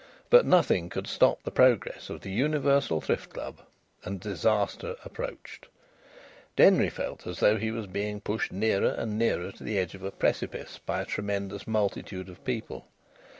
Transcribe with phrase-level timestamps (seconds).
[0.31, 3.61] But nothing could stop the progress of the Universal Thrift Club.
[4.03, 5.67] And disaster approached.
[6.55, 10.01] Denry felt as though he were being pushed nearer and nearer to the edge of
[10.03, 12.87] a precipice by a tremendous multitude of people.